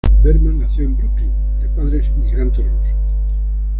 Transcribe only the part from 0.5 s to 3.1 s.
nació en Brooklyn de padres inmigrantes rusos.